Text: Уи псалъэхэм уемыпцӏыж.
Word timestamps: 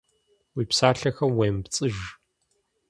Уи 0.55 0.63
псалъэхэм 0.69 1.31
уемыпцӏыж. 1.37 1.95